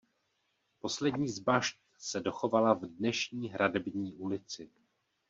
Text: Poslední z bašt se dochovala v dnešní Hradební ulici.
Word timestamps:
Poslední 0.79 1.27
z 1.29 1.39
bašt 1.39 1.77
se 1.97 2.19
dochovala 2.19 2.73
v 2.73 2.81
dnešní 2.85 3.49
Hradební 3.49 4.13
ulici. 4.13 4.69